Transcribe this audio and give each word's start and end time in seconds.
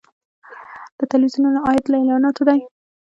د 0.97 0.99
تلویزیونونو 1.11 1.59
عاید 1.67 1.85
له 1.89 1.97
اعلاناتو 1.99 2.41
دی 2.47 2.59